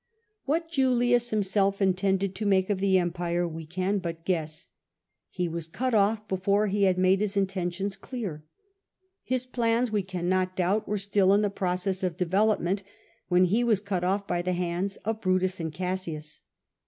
[0.45, 4.69] What Julius himself intended to make of the empire we can but guess.
[5.29, 8.43] He was cut off before he had made his intentions clear.
[9.21, 12.81] His plans, we cannot doubt, were still in the pz'ocess of development
[13.27, 16.41] when he was cut off by the hands of Brutus and Cassius.